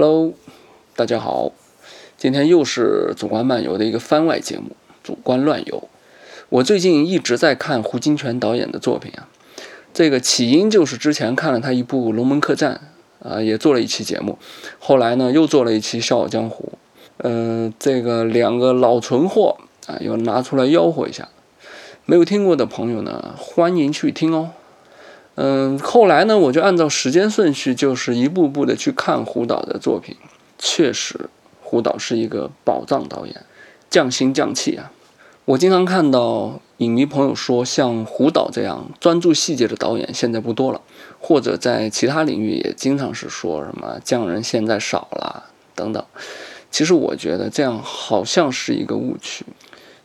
[0.00, 0.32] Hello，
[0.94, 1.50] 大家好，
[2.16, 5.88] 今天又是主观漫游的一个番外节目，主观乱游。
[6.50, 9.26] 我最近一直在看胡金铨导演的作品啊，
[9.92, 12.80] 这个起因就是之前看了他一部《龙门客栈》，
[13.28, 14.38] 啊，也做了一期节目，
[14.78, 16.72] 后来呢又做了一期《笑傲江湖》，
[17.24, 19.56] 嗯，这个两个老存货
[19.88, 21.28] 啊，又拿出来吆喝一下，
[22.04, 24.50] 没有听过的朋友呢，欢迎去听哦。
[25.40, 30.16] 嗯，后来呢，我就按照时间顺序，就是一步步的去看胡导的作品。
[30.58, 31.30] 确实，
[31.62, 33.44] 胡导是一个宝藏导演，
[33.88, 34.90] 匠心匠气啊。
[35.44, 40.80] 我经常看到影迷朋友说，像胡导这样专注细节的导演现在不多了，
[41.20, 45.44] 或者在其他领域也经常是说什么匠人现在少了
[45.76, 46.04] 等等。
[46.72, 49.46] 其实我觉得这样好像是一个误区。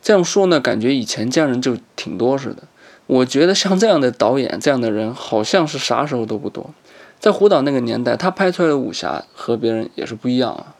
[0.00, 2.62] 这样说呢，感觉以前匠人就挺多似的。
[3.06, 6.72] 我觉得像这样的导演，这样的人好像是啥时候都不多。
[7.20, 10.74] 在胡导那个年代，他拍出来的武侠和别人也是不一样啊。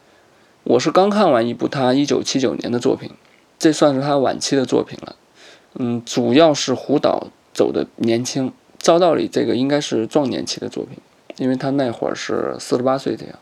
[0.63, 3.11] 我是刚看完一部他一九七九年的作品，
[3.59, 5.15] 这算是他晚期的作品了。
[5.75, 10.97] 嗯，主要是胡导走的年轻，照道理这个应该是壮年期的作品，
[11.37, 13.35] 因为他那会儿是四十八岁这样。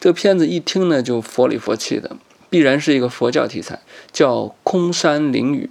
[0.00, 2.16] 这个片子一听呢就佛里佛气的，
[2.50, 3.78] 必然是一个佛教题材，
[4.12, 5.68] 叫《空山灵雨》。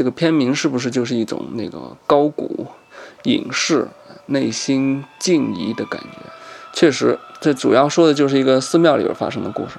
[0.00, 2.66] 这个片名是不是就是一种那个高古、
[3.24, 3.86] 隐士、
[4.24, 6.16] 内心静怡的感觉？
[6.72, 9.74] 确实，这主要说的就是一个寺庙里边发生的故事。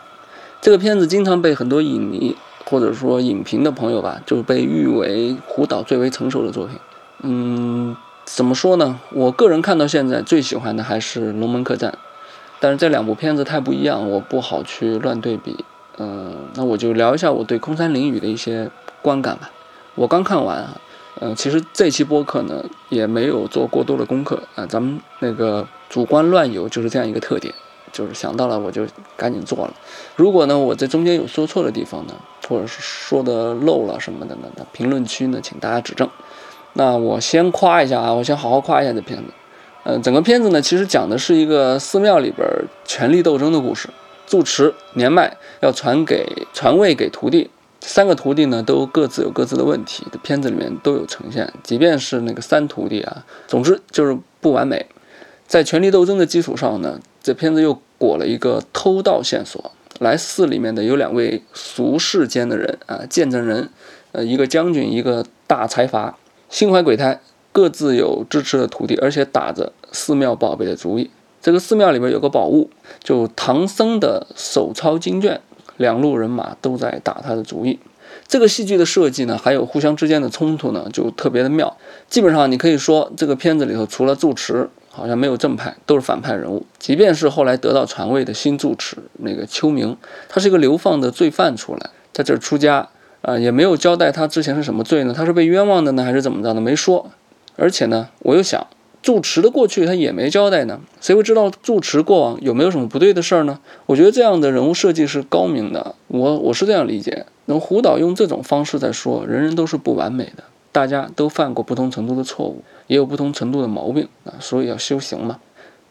[0.61, 6.77] 这个片子经常被很多影迷或者说影评的朋友吧，就被誉为胡导最为成熟的作品。
[7.23, 8.99] 嗯，怎么说呢？
[9.09, 11.91] 我个人看到现在最喜欢的还是《龙门客栈》，
[12.59, 15.65] 但是这两部片子太不一样，我不好去乱对比。
[15.97, 18.69] 嗯，那我就聊一下我对《空山灵雨》的一些
[19.01, 19.49] 观感吧。
[19.95, 20.81] 我刚看完啊，
[21.19, 27.53] 嗯，其实这期播客呢也没有做过多的功课啊，咱们那个主观乱游就是这样一个特点，
[27.91, 28.87] 就是想到了我就
[29.17, 29.73] 赶紧做了。
[30.15, 32.13] 如果呢我在中间有说错的地方呢，
[32.47, 36.09] 或者是说的漏了什么的呢，那评论区呢请大家指正。
[36.73, 39.25] 那我先夸一下啊，我先好好夸一下这片子。
[39.83, 42.47] 嗯，整个片子呢其实讲的是一个寺庙里边
[42.85, 43.89] 权力斗争的故事，
[44.25, 47.49] 住持年迈要传给传位给徒弟。
[47.81, 51.51] 三个徒弟呢，都各自有各自的问题，的片子里面都有呈现。
[51.63, 54.85] 即便是那个三徒弟啊，总之就是不完美。
[55.47, 59.71] 在权力斗争的基础上呢，这片子又裹了一个偷盗线索。
[59.99, 63.69] 来寺里面的有两位俗世间的人啊，见证人，
[64.13, 66.17] 呃，一个将军，一个大财阀，
[66.49, 67.21] 心怀鬼胎，
[67.51, 71.11] 各自有支持的徒弟，而且打着寺庙宝贝的主意。
[71.41, 72.69] 这个寺庙里边有个宝物，
[73.03, 75.41] 就唐僧的手抄经卷。
[75.81, 77.77] 两路人马都在打他的主意，
[78.25, 81.75] 这个戏剧的设计呢，还有互相之间的冲突呢，就特别的妙。
[82.07, 86.65] 基本上你可以说，这个片子里头除了住持，好像没有正派，都是反派人物。
[86.79, 89.97] 即便是后来得到传位的新住持那个秋明，
[90.29, 92.87] 他是一个流放的罪犯出来，在这儿出家，
[93.21, 95.13] 啊，也没有交代他之前是什么罪呢？
[95.13, 96.61] 他是被冤枉的呢，还是怎么着呢？
[96.61, 97.11] 没说。
[97.57, 98.65] 而且呢，我又想。
[99.01, 103.59] 住持的过去他也没交代呢，谁会知道住持过往有没有什么不对的事儿呢？
[103.87, 107.25] 我觉得这样的人物设计是高明的，我我是这样理解。
[107.45, 115.39] 那胡导用这种方式在说，人人都是不完美的，大家都犯过不同程度的错误，也有不同程度的毛病啊，所以要修行嘛。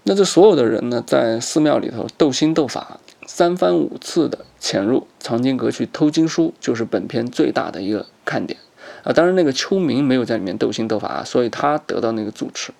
[0.05, 8.58] 那这所有的人呢，在寺庙里头斗心斗法，三番五次的潜入藏经阁去偷经书，就是本片最大的一个看点
[9.02, 9.12] 啊。
[9.12, 12.73] 当然，那个秋明没有在里面斗心斗法，所以他得到那个住持。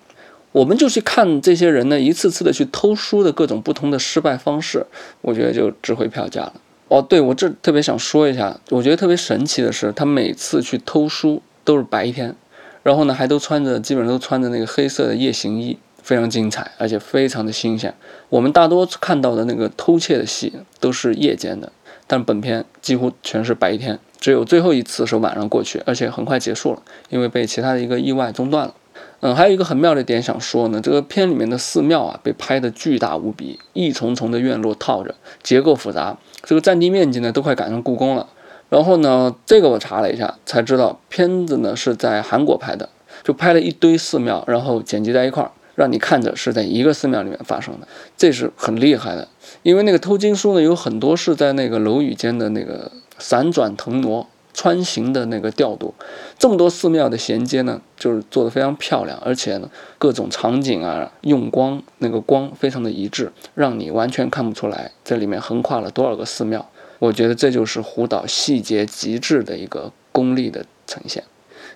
[0.51, 4.85] 我们就去看这些人呢，一次次的去偷书的各种不同的失败方式，
[5.21, 6.53] 我觉得就值回票价了。
[6.89, 12.35] 哦，对我这特别想说一下，我觉得特别神奇的是，他每次去偷书都是白天，
[12.83, 17.93] 然后呢还都穿着，基本上都穿着那个黑色的夜行衣，非常精彩，而且非常的新鲜。
[18.27, 20.51] 我们大多看到的那个偷窃的戏
[20.81, 21.71] 都是夜间的，
[22.07, 28.73] 但本片几乎全是白天，只有最后一次是晚上过去，而且很快结束了，因为被其他的一个意外中断了。
[29.21, 38.27] 嗯，还有一个很妙的点想说呢，这个片里面的寺庙啊，被拍的巨大无比，一重重的院落套着，结构复杂，这个占地面积呢都快赶上故宫了。
[38.69, 42.89] 然后呢，这个我查了一下才知道，片子呢是在韩国拍的，
[43.23, 45.51] 就拍了一堆寺庙，然后剪辑在一块儿。
[45.73, 47.87] 让你看着是在一个寺庙里面发生的，
[48.17, 49.27] 这是很厉害的。
[49.63, 55.93] 因为那个偷经书呢，有很多是在那个楼宇间的那个闪转腾挪、穿行的那个调度。
[56.37, 66.69] 这么多寺庙的衔接呢，就是做的非常漂亮，而且呢，各种场景啊，用光那个光非常的一致，让你完全看不出来这里面横跨了多少个寺庙。
[66.99, 71.23] 我觉得这就是胡导细节极致的一个功力的呈现。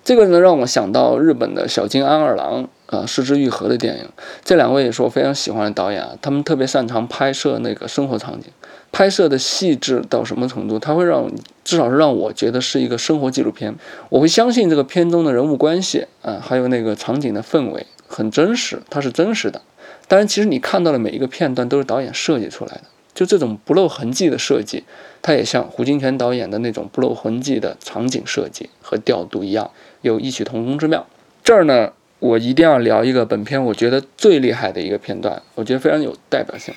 [0.04, 2.68] 这个呢，让我想到日本的小津安二郎。
[2.86, 4.08] 啊，失之愈合的电影，
[4.44, 6.16] 这两位也是我非常喜欢的导演啊。
[6.22, 8.48] 他们特别擅长拍摄那个生活场景，
[8.96, 10.78] 拍摄的细致到什么程度？
[10.78, 11.30] 它会让
[11.62, 13.74] 至少是让我觉得是一个生活纪录片。
[14.08, 19.60] 我会相信这个片中的人物关系啊，还有那个场景的氛围很真实，它是真实的。
[20.08, 24.84] 当然，其实你看到的每一个片段都是导演设计出来的，就这种不露痕迹的设计，
[25.20, 29.70] 它也像胡金铨导演的那种不露痕迹的场景设计和调度一样，
[30.00, 31.06] 有异曲同工之妙。
[31.44, 31.92] 这儿呢。
[32.18, 36.72] 我一定要聊一个本片我觉得最厉害的一个片段，我觉得非常有代表性，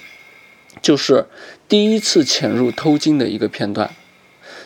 [0.82, 1.26] 就是
[1.68, 3.92] 第一次潜入偷金的一个片段。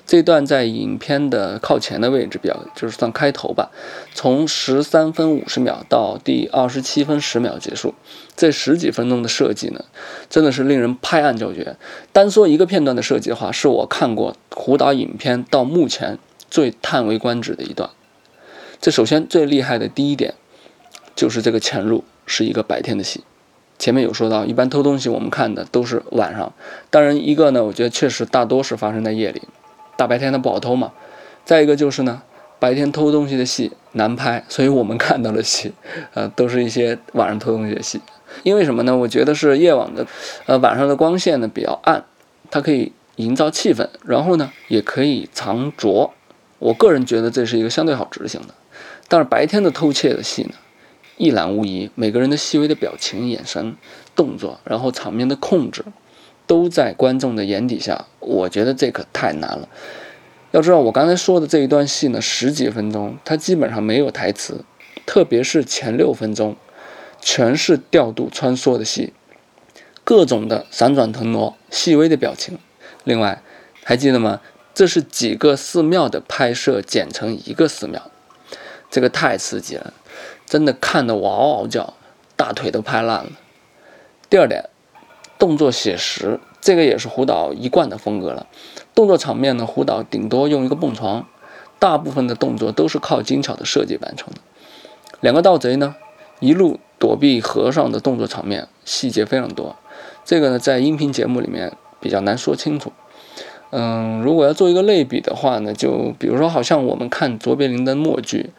[0.05, 3.71] 这段在影片的靠前的位置，比较就是算开头吧，
[4.13, 7.93] 从十三分五十秒到第二十七分十秒结束，
[8.35, 9.85] 这十几分钟的设计呢，
[10.29, 11.77] 真的是令人拍案叫绝。
[12.11, 16.19] 单说一个片段的设计的话，是我看过胡导影片到目前
[16.49, 17.89] 最叹为观止的一段。
[18.81, 20.33] 这首先最厉害的第一点。
[21.15, 23.23] 就是这个潜入是一个白天的戏，
[23.83, 26.53] 前面有说到，一般偷东西我们看的都是晚上，
[26.89, 29.41] 当然一个呢，我觉得确实大多是发生在夜里，
[29.97, 30.93] 大白天的不好偷嘛。
[31.43, 32.21] 再一个就是呢，
[32.59, 35.73] 白天偷东西的戏难拍，所以我们看到的戏，
[36.13, 37.99] 呃，都是一些晚上偷东西的戏。
[38.43, 38.95] 因为什么呢？
[38.95, 40.07] 我觉得是夜晚的，
[40.45, 42.05] 呃，晚上的光线呢比较暗，
[42.49, 46.13] 它可以营造气氛，然后呢也可以藏拙。
[46.59, 48.53] 我个人觉得这是一个相对好执行的。
[49.09, 50.53] 但是白天的偷窃的戏呢？
[51.23, 53.77] 一览无遗，每个人的细微的表情、眼神、
[54.13, 55.85] 动作，然后场面的控制，
[56.45, 58.07] 都在观众的眼底下。
[58.19, 59.69] 我觉得这可太难了。
[60.51, 64.65] 要知道，我刚才说的这一段戏呢，十几分钟，它基本上没有台词，
[65.05, 66.57] 特别是前六分钟，
[67.21, 69.13] 全是调度穿梭的戏，
[70.03, 72.59] 各种的闪转腾挪、细微的表情。
[73.05, 73.41] 另外，
[73.85, 74.41] 还记得吗？
[74.73, 78.11] 这是几个寺庙的拍摄剪成一个寺庙，
[78.91, 79.93] 这个太刺激了。
[80.53, 81.95] 真的看得我嗷嗷叫，
[82.35, 83.31] 大腿都拍烂了。
[84.29, 84.69] 第二点，
[85.39, 88.45] 动作写实，这个也是胡导一贯的风格了。
[88.93, 91.25] 动作场面呢，胡导顶多用一个蹦床，
[91.79, 94.41] 大部分的动作都是靠精巧的设计完成的。
[95.21, 95.95] 两个盗贼呢，
[96.39, 99.75] 一路躲避和尚的动作场面，细节非常多。
[100.23, 102.93] 这个呢，在音频节目里面比较难说清楚。
[103.71, 108.51] 嗯，如果要做一个类比的话呢，就比如说，好像我们看卓别林的默剧。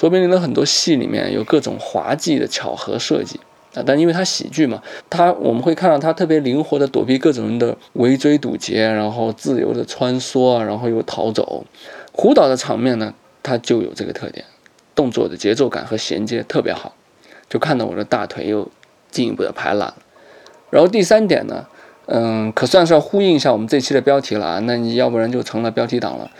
[0.00, 3.38] 卓别林的很多戏里面有各种滑稽的巧合设计
[3.74, 11.66] 啊，但因为他喜剧嘛，他我们会看到他特别灵活的躲避各种人的围追堵截，然后自由的穿梭，然后又逃走。
[12.12, 13.12] 胡导的场面呢，
[13.42, 14.46] 他就有这个特点，
[14.94, 16.94] 动作的节奏感和衔接特别好，
[17.50, 18.70] 就看到我的大腿又
[19.10, 19.96] 进一步的拍烂了。
[20.70, 21.66] 然后第三点呢，
[22.06, 26.30] 嗯，可算是要呼应一下我们这期的标题了啊，那你要不然就成了标题党了，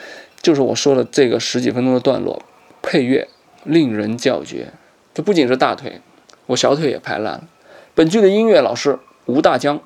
[0.41, 2.43] 就是我说的这个十几分钟的段落
[2.81, 3.29] 配乐。
[3.65, 4.73] 令人叫绝，
[5.13, 6.01] 这不仅是大腿，
[6.47, 7.49] 我小腿也拍烂了。
[7.95, 9.81] 本剧的音乐老师吴大江，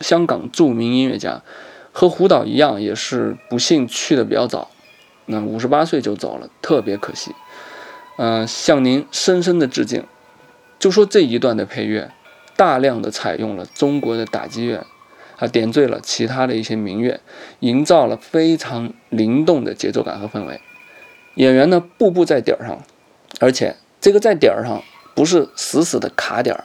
[0.00, 1.42] 香港著名音乐家，
[1.92, 4.70] 和胡导一样，也是不幸去的比较早，
[5.26, 7.32] 那五十八岁就走了，特别可惜。
[8.16, 10.04] 嗯，向您深深的致敬。
[10.78, 12.10] 就说这一段的配乐，
[12.56, 14.86] 大量的采用了中国的打击乐，
[15.36, 17.20] 啊，点缀了其他的一些民乐，
[17.60, 20.60] 营造了非常灵动的节奏感和氛围。
[21.34, 22.78] 演员呢，步步在点儿上。
[23.38, 24.82] 而且这个在点儿上
[25.14, 26.64] 不是死死的卡点儿。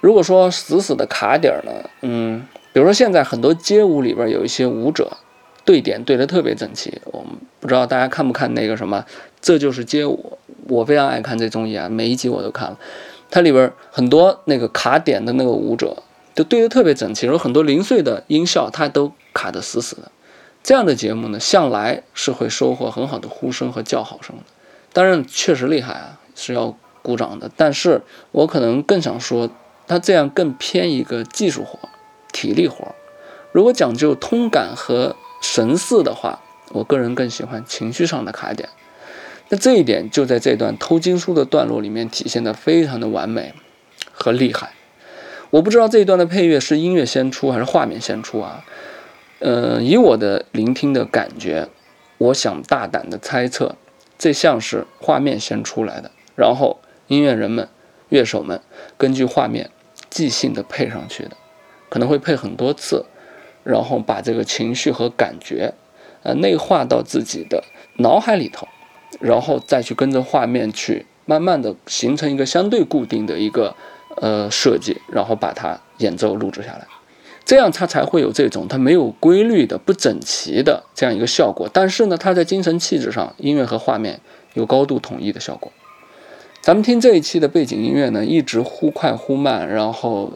[0.00, 5.16] 如果说死死的卡点儿呢，嗯，比如说现在很多街舞里边有一些舞者
[5.64, 7.00] 对点对得特别整齐。
[7.06, 9.04] 我们不知道大家看不看那个什么，
[9.40, 10.38] 这就是街舞。
[10.68, 12.78] 我非常爱看这综艺啊，每一集我都看了。
[13.30, 16.02] 它里边很多那个卡点的那个舞者
[16.34, 20.10] 就对得特别整齐，有很多零碎的音效它都卡得死死的。
[20.62, 24.42] 这样的节目呢，向来是会收获很好的呼声和叫好声的。
[24.94, 27.50] 当然，确实厉害啊，是要鼓掌的。
[27.56, 29.50] 但是我可能更想说，
[29.86, 31.78] 他这样更偏一个技术活、
[32.32, 32.94] 体力活。
[33.52, 38.68] 如果讲究通感和神似的话，我个人更喜欢情绪上的卡点。
[39.48, 43.52] 那这一点就在这段偷经书的段落里面体现的非常的完美
[44.12, 44.70] 和厉害。
[45.50, 48.64] 我不知道这一段的配乐是音乐先出还是画面先出啊？
[49.40, 51.68] 嗯，以我的聆听的感觉，
[52.18, 53.76] 我想大胆的猜测。
[54.24, 57.68] 这像是画面先出来的，然后音乐人们
[58.08, 58.58] 乐手们
[58.96, 59.70] 根据画面
[60.08, 61.36] 即兴的配上去的，
[61.90, 63.04] 可能会配很多次，
[63.64, 65.74] 然后把这个情绪和感觉，
[66.22, 67.62] 呃，内化到自己的
[67.98, 68.66] 脑海里头，
[69.20, 73.76] 然后再去跟着画面去慢慢的形成一个相对固定的一个
[74.16, 76.86] 呃设计，然后把它演奏录制下来。
[77.54, 84.18] 这样它才会有这种它没有规律的不整齐的这样一个效果，但是呢，它在精神气质上，音乐和画面
[84.54, 85.70] 有高度统一的效果。
[86.60, 90.32] 咱们听这一期的背景音乐呢，一直忽快忽慢，然后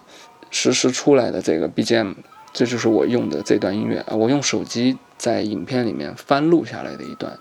[0.52, 2.14] 实时出来的这个 BGM，
[2.52, 7.36] 这就是我用的这段音乐啊，我用手机在影片里面翻录下来的一段。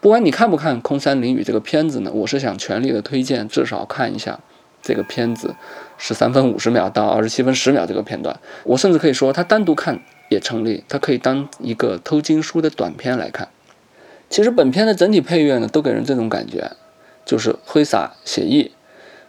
[0.00, 4.40] 不管你看不看《空山灵雨》这个片子呢，我是想全力的推荐，至少看一下
[4.84, 5.54] 这个片子。
[5.96, 13.48] 十三分五十秒到二十七分十秒这个片段，我甚至可以说它单独看也成立，它可以当一个偷经书的短片来看。
[14.28, 16.72] 其实本片的整体配乐呢，都给人这种感觉，
[17.24, 18.72] 就是挥洒写意，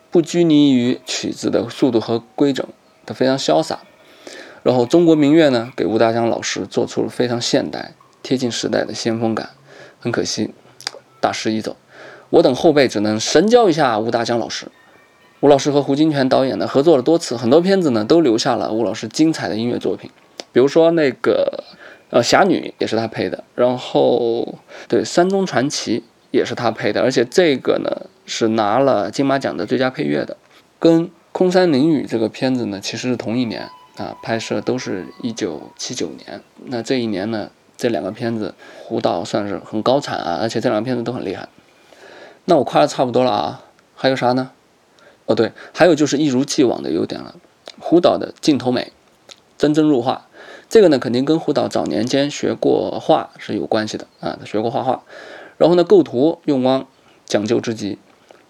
[0.10, 2.66] 不拘泥于曲子的速度和规整，
[3.06, 3.82] 它非常潇洒。
[4.64, 7.94] 然后中国民乐呢，给吴大江老师做出了非常现代、
[8.24, 9.52] 贴近时代的先锋感。
[10.00, 10.54] 很可惜，
[11.20, 11.78] 大师已走，
[12.32, 14.68] 我等后辈只能神交一下吴大江老师。
[15.46, 20.10] 吴老师和胡金铨导演呢合作了多次，很多片子呢都留下了吴老师精彩的音乐作品，
[20.52, 21.64] 比如说那个
[22.10, 24.56] 呃侠女也是他配的，然后
[24.88, 30.36] 对山中传奇也是他配的，而且这个呢是拿了金马奖的最佳配乐的，
[30.80, 41.48] 跟空山灵雨这个片子呢其实是同一年啊，拍摄都是一九七九年，那这一年呢这两个片子胡导算是很高产啊，而且这两个片子都很厉害，
[42.46, 43.62] 那我夸的差不多了啊，
[43.94, 44.50] 还有啥呢？
[45.26, 47.36] 哦对，还有就是一如既往的优点了，
[47.80, 48.92] 胡导的镜头美，
[49.58, 50.28] 真真入画，
[50.70, 55.04] 这个呢肯定跟胡导早年间学过画是有关系的啊，他学过画画，
[55.58, 56.86] 然后呢构图用光
[57.26, 57.98] 讲究之极，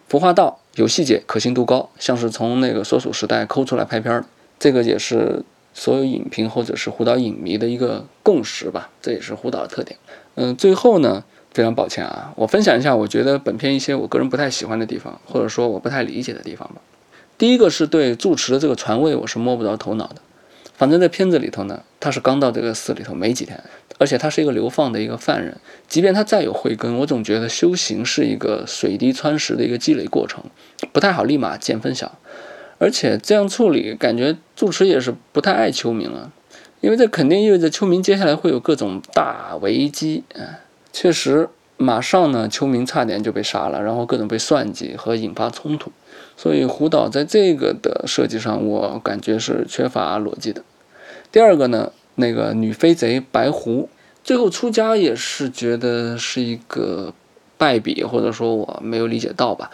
[0.10, 4.26] 服化道有细节，可信度高，像是从那个所属时代抠出来拍片儿，
[4.60, 9.98] 这个也是所有影评或者是胡导影迷的一个共识吧，这也是胡导的特点。
[10.36, 11.24] 嗯，最后呢。
[11.56, 16.82] 非常抱歉啊，我分享一下我觉得本片一些我个人不太喜欢的地方，或者说我不太理解的地方吧。
[17.38, 20.16] 第一个是对住持的这个传位，我是摸不着头脑的。
[20.74, 23.64] 反正在片子里头呢，他是刚到这个寺里头没几天，
[23.98, 25.58] 而且他是一个流放的一个犯人，
[25.88, 30.44] 即便他再有慧根，我总觉得修行是一个水滴穿石的一个积累过程，
[30.92, 32.20] 不太好立马见分晓。
[32.80, 36.34] 而且这样处理，感觉住持也是不太爱秋明啊，
[36.82, 40.65] 因为这肯定意味着秋明接下来会有各种大危机啊。
[40.98, 45.92] 确实，马上呢，秋明差点就被杀了，然后各种被算计和引发冲突，
[46.38, 50.64] 所以胡导在这个的设计上，我感觉是缺乏逻辑的。
[51.34, 53.90] 第二个呢，那个女飞贼白狐
[54.24, 57.14] 最后出家也是觉得是一个
[57.58, 59.70] 败笔，或者说我没有理解到吧，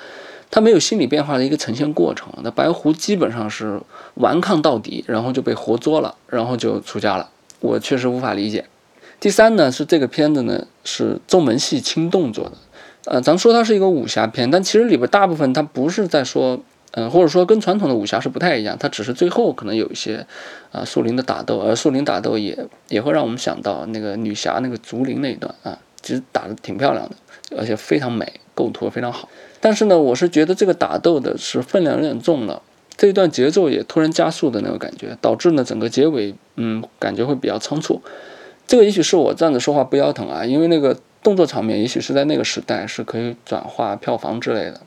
[0.49, 2.33] 他没有心理变化的一个呈现过程。
[2.41, 3.79] 那白狐基本上是
[4.15, 8.65] 顽抗到底，然后就被活捉了，然后就出家了，我确实无法理解。
[9.21, 12.53] 第三呢，是这个片子呢是重门戏轻动作的，
[13.05, 16.59] 呃，咱们说它是一个武侠片，但其实里边大部分它不是在说，
[16.93, 20.25] 嗯，或者说跟传统的武侠是不太一样，它只是最后可能有一些
[20.71, 22.57] 啊树林的打斗，而树林打斗也
[22.89, 27.15] 也会让我们想到那个女侠那个竹林那一段啊，其实打的挺漂亮的，
[27.59, 29.29] 而且非常美，构图非常好。
[29.59, 32.63] 但是呢，我是觉得这个打斗的是分量有点重了，
[32.97, 38.01] 这一段节奏也突然加速的那个感觉，导致呢整个结尾，嗯，感觉会比较仓促。
[38.71, 44.79] 这个也许是我站着说话不腰疼啊，因为那个动作场面也许是在那个时代是可以转化票房之类的，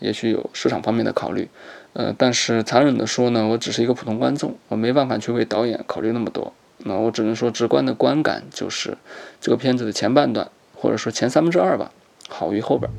[0.00, 1.46] 也许有市场方面的考虑，
[1.92, 8.96] 呃，但是残忍的说呢，我只是一个普通观众，我没办法去为导演考虑那么多，那我只能说直观的观感就是
[9.38, 11.90] 这个片子的前半段或者说前三分之二吧，
[12.30, 12.90] 好于后边，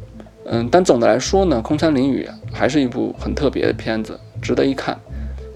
[0.45, 4.99] 嗯，但总的来说呢，空山灵雨还是一部很特别的片子，值得一看，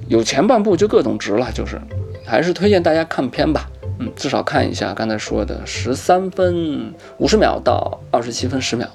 [0.08, 1.80] 有前半部就各种值了，就是
[2.26, 3.70] 还是推荐大家看片吧。
[4.02, 8.90] 嗯，至少看一下刚才说的十三分五十秒到二十七分十秒。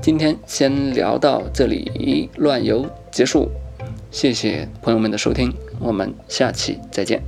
[0.00, 3.50] 今天先聊到这里，乱游结束。
[4.12, 7.20] 谢谢朋友们的收听，我们下期再见。